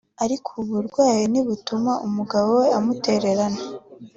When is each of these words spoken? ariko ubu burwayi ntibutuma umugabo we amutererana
ariko 0.23 0.47
ubu 0.59 0.71
burwayi 0.77 1.23
ntibutuma 1.31 1.93
umugabo 2.07 2.49
we 2.61 2.67
amutererana 2.77 3.61